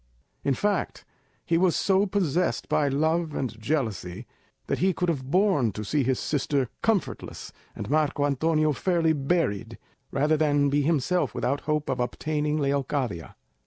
[0.43, 1.05] In fact,
[1.45, 4.25] he was so possessed by love and jealousy,
[4.65, 9.77] that he could have borne to see his sister comfortless, and Marco Antonio fairly buried,
[10.09, 13.35] rather than be himself without hope of obtaining Leocadia.